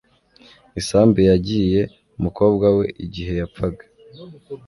Isambu 0.79 1.19
yagiye 1.29 1.81
umukobwa 2.19 2.65
we 2.77 2.85
igihe 3.05 3.33
yapfaga 3.41 3.83